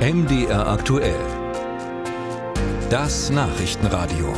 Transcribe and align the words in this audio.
MDR 0.00 0.66
aktuell. 0.66 1.20
Das 2.88 3.28
Nachrichtenradio. 3.28 4.32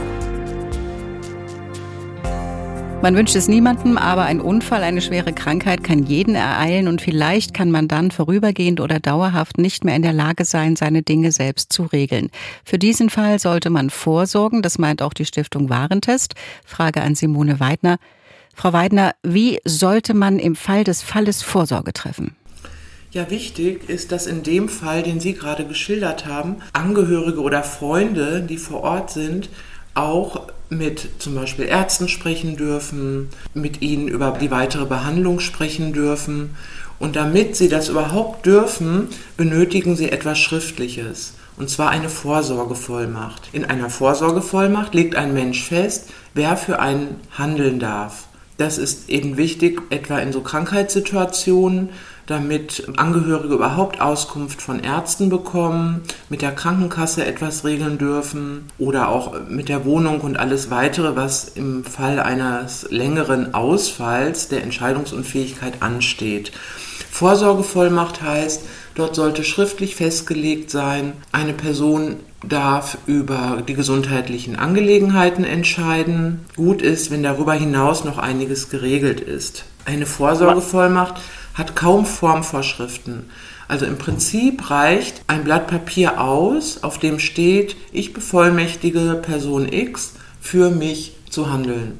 Man 3.00 3.14
wünscht 3.14 3.36
es 3.36 3.46
niemandem, 3.46 3.96
aber 3.96 4.24
ein 4.24 4.40
Unfall, 4.40 4.82
eine 4.82 5.00
schwere 5.00 5.32
Krankheit 5.32 5.84
kann 5.84 6.02
jeden 6.02 6.34
ereilen 6.34 6.88
und 6.88 7.00
vielleicht 7.00 7.54
kann 7.54 7.70
man 7.70 7.86
dann 7.86 8.10
vorübergehend 8.10 8.80
oder 8.80 8.98
dauerhaft 8.98 9.58
nicht 9.58 9.84
mehr 9.84 9.94
in 9.94 10.02
der 10.02 10.12
Lage 10.12 10.44
sein, 10.44 10.74
seine 10.74 11.04
Dinge 11.04 11.30
selbst 11.30 11.72
zu 11.72 11.84
regeln. 11.84 12.30
Für 12.64 12.80
diesen 12.80 13.08
Fall 13.08 13.38
sollte 13.38 13.70
man 13.70 13.90
vorsorgen, 13.90 14.62
das 14.62 14.80
meint 14.80 15.00
auch 15.00 15.14
die 15.14 15.26
Stiftung 15.26 15.68
Warentest. 15.68 16.34
Frage 16.64 17.02
an 17.02 17.14
Simone 17.14 17.60
Weidner. 17.60 17.98
Frau 18.52 18.72
Weidner, 18.72 19.14
wie 19.22 19.60
sollte 19.64 20.12
man 20.12 20.40
im 20.40 20.56
Fall 20.56 20.82
des 20.82 21.02
Falles 21.02 21.40
Vorsorge 21.40 21.92
treffen? 21.92 22.34
Ja, 23.14 23.28
wichtig 23.28 23.90
ist, 23.90 24.10
dass 24.10 24.26
in 24.26 24.42
dem 24.42 24.70
Fall, 24.70 25.02
den 25.02 25.20
Sie 25.20 25.34
gerade 25.34 25.66
geschildert 25.66 26.24
haben, 26.24 26.56
Angehörige 26.72 27.42
oder 27.42 27.62
Freunde, 27.62 28.40
die 28.40 28.56
vor 28.56 28.80
Ort 28.84 29.10
sind, 29.10 29.50
auch 29.92 30.46
mit 30.70 31.06
zum 31.18 31.34
Beispiel 31.34 31.66
Ärzten 31.66 32.08
sprechen 32.08 32.56
dürfen, 32.56 33.28
mit 33.52 33.82
ihnen 33.82 34.08
über 34.08 34.30
die 34.40 34.50
weitere 34.50 34.86
Behandlung 34.86 35.40
sprechen 35.40 35.92
dürfen. 35.92 36.56
Und 36.98 37.14
damit 37.14 37.54
sie 37.54 37.68
das 37.68 37.90
überhaupt 37.90 38.46
dürfen, 38.46 39.08
benötigen 39.36 39.94
sie 39.94 40.10
etwas 40.10 40.38
Schriftliches. 40.38 41.34
Und 41.58 41.68
zwar 41.68 41.90
eine 41.90 42.08
Vorsorgevollmacht. 42.08 43.50
In 43.52 43.66
einer 43.66 43.90
Vorsorgevollmacht 43.90 44.94
legt 44.94 45.16
ein 45.16 45.34
Mensch 45.34 45.62
fest, 45.62 46.08
wer 46.32 46.56
für 46.56 46.80
einen 46.80 47.20
handeln 47.36 47.78
darf. 47.78 48.24
Das 48.56 48.78
ist 48.78 49.10
eben 49.10 49.36
wichtig, 49.36 49.82
etwa 49.90 50.18
in 50.18 50.32
so 50.32 50.40
Krankheitssituationen, 50.40 51.90
damit 52.26 52.84
Angehörige 52.96 53.54
überhaupt 53.54 54.00
Auskunft 54.00 54.62
von 54.62 54.80
Ärzten 54.80 55.28
bekommen, 55.28 56.02
mit 56.28 56.42
der 56.42 56.52
Krankenkasse 56.52 57.24
etwas 57.24 57.64
regeln 57.64 57.98
dürfen 57.98 58.70
oder 58.78 59.08
auch 59.08 59.34
mit 59.48 59.68
der 59.68 59.84
Wohnung 59.84 60.20
und 60.20 60.38
alles 60.38 60.70
weitere, 60.70 61.16
was 61.16 61.48
im 61.48 61.84
Fall 61.84 62.20
eines 62.20 62.86
längeren 62.90 63.54
Ausfalls 63.54 64.48
der 64.48 64.62
Entscheidungsunfähigkeit 64.62 65.82
ansteht. 65.82 66.52
Vorsorgevollmacht 67.10 68.22
heißt, 68.22 68.62
dort 68.94 69.14
sollte 69.14 69.44
schriftlich 69.44 69.96
festgelegt 69.96 70.70
sein, 70.70 71.12
eine 71.30 71.52
Person 71.52 72.16
darf 72.48 72.98
über 73.06 73.62
die 73.66 73.74
gesundheitlichen 73.74 74.56
Angelegenheiten 74.56 75.44
entscheiden. 75.44 76.40
Gut 76.56 76.82
ist, 76.82 77.10
wenn 77.10 77.22
darüber 77.22 77.52
hinaus 77.52 78.04
noch 78.04 78.18
einiges 78.18 78.70
geregelt 78.70 79.20
ist. 79.20 79.64
Eine 79.84 80.06
Vorsorgevollmacht 80.06 81.20
hat 81.54 81.76
kaum 81.76 82.06
Formvorschriften. 82.06 83.30
Also 83.68 83.86
im 83.86 83.98
Prinzip 83.98 84.70
reicht 84.70 85.22
ein 85.26 85.44
Blatt 85.44 85.66
Papier 85.66 86.20
aus, 86.20 86.82
auf 86.82 86.98
dem 86.98 87.18
steht, 87.18 87.76
ich 87.92 88.12
bevollmächtige 88.12 89.20
Person 89.22 89.72
X 89.72 90.14
für 90.40 90.70
mich 90.70 91.16
zu 91.30 91.50
handeln. 91.50 91.98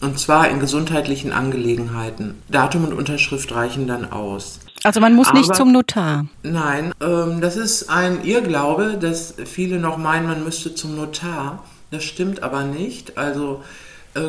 Und 0.00 0.18
zwar 0.18 0.50
in 0.50 0.60
gesundheitlichen 0.60 1.32
Angelegenheiten. 1.32 2.34
Datum 2.48 2.84
und 2.84 2.92
Unterschrift 2.92 3.54
reichen 3.54 3.86
dann 3.86 4.12
aus. 4.12 4.60
Also 4.82 5.00
man 5.00 5.14
muss 5.14 5.28
Aber, 5.28 5.38
nicht 5.38 5.54
zum 5.54 5.72
Notar. 5.72 6.26
Nein, 6.42 6.92
ähm, 7.00 7.40
das 7.40 7.56
ist 7.56 7.88
ein 7.88 8.22
Irrglaube, 8.22 8.98
dass 9.00 9.34
viele 9.46 9.78
noch 9.78 9.96
meinen, 9.96 10.26
man 10.26 10.44
müsste 10.44 10.74
zum 10.74 10.94
Notar. 10.94 11.64
Das 11.90 12.04
stimmt 12.04 12.42
aber 12.42 12.64
nicht. 12.64 13.16
Also 13.16 13.62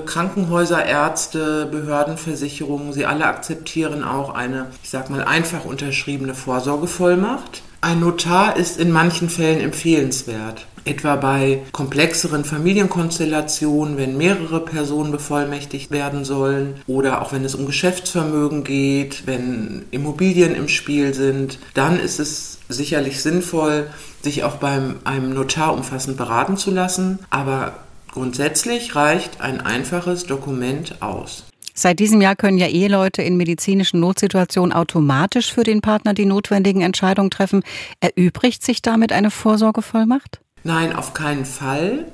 Krankenhäuser, 0.06 0.86
Ärzte, 0.86 1.68
Behörden, 1.68 2.18
Versicherungen, 2.18 2.92
sie 2.92 3.06
alle 3.06 3.26
akzeptieren 3.26 4.04
auch 4.04 4.34
eine, 4.34 4.68
ich 4.84 4.90
sag 4.90 5.10
mal, 5.10 5.24
einfach 5.24 5.66
unterschriebene 5.66 6.34
Vorsorgevollmacht. 6.34 7.62
Ein 7.82 8.00
Notar 8.00 8.58
ist 8.58 8.80
in 8.80 8.92
manchen 8.92 9.30
Fällen 9.30 9.60
empfehlenswert. 9.60 10.66
Etwa 10.86 11.16
bei 11.18 11.62
komplexeren 11.72 12.44
Familienkonstellationen, 12.44 13.98
wenn 13.98 14.18
mehrere 14.18 14.60
Personen 14.60 15.12
bevollmächtigt 15.12 15.92
werden 15.92 16.26
sollen 16.26 16.82
oder 16.88 17.22
auch 17.22 17.32
wenn 17.32 17.46
es 17.46 17.54
um 17.54 17.68
Geschäftsvermögen 17.68 18.64
geht, 18.64 19.28
wenn 19.28 19.86
Immobilien 19.92 20.56
im 20.56 20.68
Spiel 20.68 21.14
sind, 21.14 21.60
dann 21.76 22.00
ist 22.00 22.20
es 22.20 22.58
sicherlich 22.70 23.22
sinnvoll, 23.22 23.88
sich 24.24 24.44
auch 24.44 24.56
beim 24.56 24.96
einem 25.04 25.34
Notar 25.34 25.74
umfassend 25.74 26.18
beraten 26.18 26.58
zu 26.58 26.72
lassen. 26.72 27.20
Aber 27.30 27.74
Grundsätzlich 28.16 28.96
reicht 28.96 29.42
ein 29.42 29.60
einfaches 29.60 30.26
Dokument 30.26 31.02
aus. 31.02 31.44
Seit 31.74 32.00
diesem 32.00 32.22
Jahr 32.22 32.38
können 32.38 32.58
ja 32.58 32.68
Eheleute 32.68 33.22
in 33.22 33.36
medizinischen 33.36 34.00
Notsituationen 34.00 34.72
automatisch 34.72 35.52
für 35.52 35.66
den 35.66 35.82
Partner 35.82 36.14
die 36.14 36.24
notwendigen 36.24 36.80
Entscheidungen 36.80 37.30
treffen. 37.30 37.62
Erübrigt 38.00 38.64
sich 38.64 38.82
damit 38.82 39.12
eine 39.12 39.32
Vorsorgevollmacht? 39.32 40.40
Nein, 40.64 40.96
auf 40.96 41.14
keinen 41.14 41.44
Fall. 41.44 42.06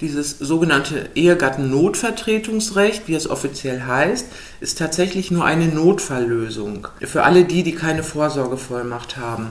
Dieses 0.00 0.38
sogenannte 0.38 1.10
Ehegattennotvertretungsrecht, 1.16 3.08
wie 3.08 3.14
es 3.14 3.28
offiziell 3.28 3.82
heißt, 3.82 4.26
ist 4.60 4.78
tatsächlich 4.78 5.32
nur 5.32 5.44
eine 5.46 5.66
Notfalllösung 5.66 6.86
für 7.00 7.24
alle 7.24 7.44
die, 7.44 7.64
die 7.64 7.74
keine 7.74 8.04
Vorsorgevollmacht 8.04 9.16
haben. 9.16 9.48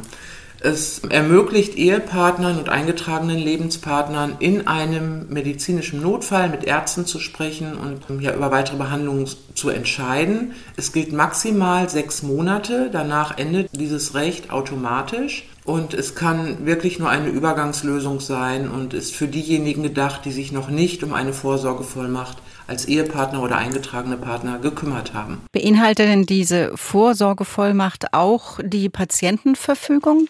Es 0.61 0.99
ermöglicht 1.09 1.75
Ehepartnern 1.75 2.57
und 2.57 2.69
eingetragenen 2.69 3.37
Lebenspartnern 3.37 4.35
in 4.39 4.67
einem 4.67 5.27
medizinischen 5.29 6.01
Notfall 6.01 6.49
mit 6.49 6.65
Ärzten 6.65 7.05
zu 7.05 7.19
sprechen 7.19 7.75
und 7.75 8.21
ja, 8.21 8.33
über 8.33 8.51
weitere 8.51 8.77
Behandlungen 8.77 9.29
zu 9.55 9.69
entscheiden. 9.69 10.53
Es 10.75 10.91
gilt 10.91 11.13
maximal 11.13 11.89
sechs 11.89 12.23
Monate, 12.23 12.89
danach 12.91 13.37
endet 13.37 13.69
dieses 13.73 14.15
Recht 14.15 14.51
automatisch. 14.51 15.45
Und 15.65 15.93
es 15.93 16.15
kann 16.15 16.65
wirklich 16.65 16.97
nur 16.97 17.09
eine 17.09 17.27
Übergangslösung 17.27 18.21
sein 18.21 18.69
und 18.69 18.95
ist 18.95 19.13
für 19.13 19.27
diejenigen 19.27 19.83
gedacht, 19.83 20.25
die 20.25 20.31
sich 20.31 20.51
noch 20.51 20.69
nicht 20.69 21.03
um 21.03 21.13
eine 21.13 21.31
Vorsorgevollmacht 21.31 22.37
als 22.65 22.85
Ehepartner 22.85 23.43
oder 23.43 23.57
eingetragene 23.57 24.17
Partner 24.17 24.57
gekümmert 24.57 25.13
haben. 25.13 25.41
Beinhaltet 25.51 26.07
denn 26.07 26.25
diese 26.25 26.71
Vorsorgevollmacht 26.75 28.13
auch 28.13 28.59
die 28.63 28.89
Patientenverfügung? 28.89 30.27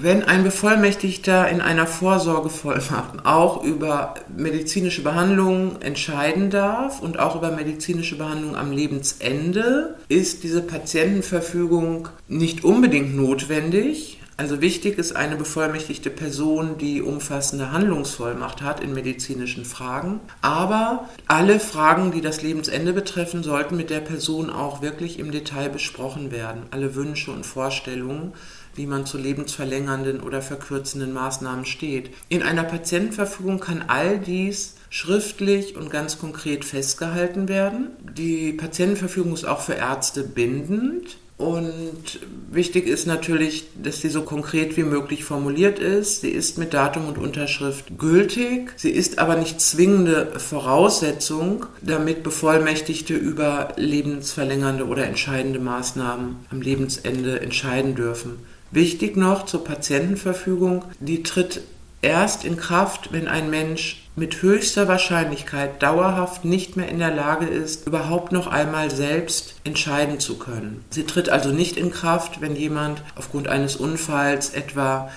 Wenn 0.00 0.22
ein 0.22 0.44
Bevollmächtigter 0.44 1.48
in 1.48 1.60
einer 1.60 1.86
Vorsorgevollmacht 1.86 3.24
auch 3.24 3.62
über 3.62 4.14
medizinische 4.36 5.02
Behandlungen 5.02 5.80
entscheiden 5.82 6.50
darf 6.50 7.00
und 7.00 7.18
auch 7.18 7.36
über 7.36 7.50
medizinische 7.50 8.16
Behandlungen 8.16 8.56
am 8.56 8.72
Lebensende, 8.72 9.96
ist 10.08 10.42
diese 10.42 10.62
Patientenverfügung 10.62 12.08
nicht 12.28 12.64
unbedingt 12.64 13.16
notwendig. 13.16 14.20
Also 14.36 14.60
wichtig 14.60 14.98
ist 14.98 15.14
eine 15.14 15.36
bevollmächtigte 15.36 16.10
Person, 16.10 16.76
die 16.78 17.02
umfassende 17.02 17.70
Handlungsvollmacht 17.70 18.62
hat 18.62 18.80
in 18.80 18.92
medizinischen 18.92 19.64
Fragen. 19.64 20.20
Aber 20.40 21.08
alle 21.28 21.60
Fragen, 21.60 22.10
die 22.10 22.20
das 22.20 22.42
Lebensende 22.42 22.92
betreffen, 22.92 23.42
sollten 23.44 23.76
mit 23.76 23.90
der 23.90 24.00
Person 24.00 24.50
auch 24.50 24.82
wirklich 24.82 25.18
im 25.18 25.30
Detail 25.30 25.68
besprochen 25.68 26.32
werden. 26.32 26.64
Alle 26.70 26.94
Wünsche 26.94 27.30
und 27.30 27.46
Vorstellungen 27.46 28.32
wie 28.76 28.86
man 28.86 29.06
zu 29.06 29.18
lebensverlängernden 29.18 30.20
oder 30.20 30.42
verkürzenden 30.42 31.12
Maßnahmen 31.12 31.64
steht. 31.64 32.10
In 32.28 32.42
einer 32.42 32.64
Patientenverfügung 32.64 33.60
kann 33.60 33.84
all 33.86 34.18
dies 34.18 34.74
schriftlich 34.90 35.76
und 35.76 35.90
ganz 35.90 36.18
konkret 36.18 36.64
festgehalten 36.64 37.48
werden. 37.48 37.88
Die 38.16 38.52
Patientenverfügung 38.52 39.34
ist 39.34 39.44
auch 39.44 39.60
für 39.60 39.74
Ärzte 39.74 40.22
bindend. 40.22 41.18
Und 41.36 42.20
wichtig 42.50 42.86
ist 42.86 43.06
natürlich, 43.06 43.64
dass 43.82 44.00
sie 44.00 44.08
so 44.08 44.22
konkret 44.22 44.76
wie 44.76 44.84
möglich 44.84 45.24
formuliert 45.24 45.80
ist. 45.80 46.20
Sie 46.20 46.30
ist 46.30 46.58
mit 46.58 46.72
Datum 46.72 47.08
und 47.08 47.18
Unterschrift 47.18 47.98
gültig. 47.98 48.72
Sie 48.76 48.90
ist 48.90 49.18
aber 49.18 49.34
nicht 49.34 49.60
zwingende 49.60 50.38
Voraussetzung, 50.38 51.66
damit 51.82 52.22
Bevollmächtigte 52.22 53.14
über 53.14 53.72
lebensverlängernde 53.76 54.86
oder 54.86 55.06
entscheidende 55.06 55.58
Maßnahmen 55.58 56.36
am 56.50 56.62
Lebensende 56.62 57.40
entscheiden 57.40 57.96
dürfen. 57.96 58.38
Wichtig 58.70 59.16
noch 59.16 59.44
zur 59.44 59.64
Patientenverfügung, 59.64 60.84
die 61.00 61.24
tritt 61.24 61.62
erst 62.00 62.44
in 62.44 62.56
Kraft, 62.56 63.12
wenn 63.12 63.26
ein 63.26 63.50
Mensch 63.50 64.03
mit 64.16 64.42
höchster 64.42 64.86
Wahrscheinlichkeit 64.86 65.82
dauerhaft 65.82 66.44
nicht 66.44 66.76
mehr 66.76 66.88
in 66.88 66.98
der 66.98 67.12
Lage 67.14 67.46
ist, 67.46 67.86
überhaupt 67.86 68.30
noch 68.30 68.46
einmal 68.46 68.90
selbst 68.90 69.54
entscheiden 69.64 70.20
zu 70.20 70.38
können. 70.38 70.84
Sie 70.90 71.04
tritt 71.04 71.28
also 71.28 71.50
nicht 71.50 71.76
in 71.76 71.90
Kraft, 71.90 72.40
wenn 72.40 72.54
jemand 72.54 73.02
aufgrund 73.16 73.48
eines 73.48 73.76
Unfalls 73.76 74.50
etwa 74.50 75.10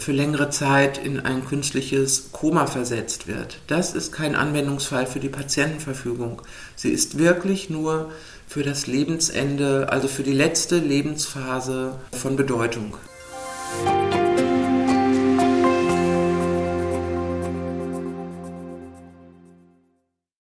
für 0.00 0.12
längere 0.12 0.50
Zeit 0.50 0.98
in 0.98 1.20
ein 1.20 1.44
künstliches 1.44 2.30
Koma 2.32 2.66
versetzt 2.66 3.26
wird. 3.26 3.58
Das 3.66 3.94
ist 3.94 4.12
kein 4.12 4.36
Anwendungsfall 4.36 5.06
für 5.06 5.20
die 5.20 5.28
Patientenverfügung. 5.28 6.42
Sie 6.76 6.90
ist 6.90 7.18
wirklich 7.18 7.70
nur 7.70 8.12
für 8.46 8.62
das 8.62 8.86
Lebensende, 8.86 9.88
also 9.90 10.06
für 10.06 10.22
die 10.22 10.32
letzte 10.32 10.78
Lebensphase 10.78 11.96
von 12.12 12.36
Bedeutung. 12.36 12.96